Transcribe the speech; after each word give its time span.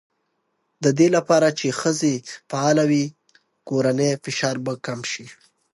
د 0.83 0.85
دې 0.97 1.07
لپاره 1.15 1.47
چې 1.59 1.67
ښځې 1.81 2.13
فعاله 2.49 2.83
وي، 2.89 3.05
کورنی 3.67 4.11
فشار 4.23 4.55
به 4.65 4.73
کم 4.85 4.99
شي. 5.11 5.25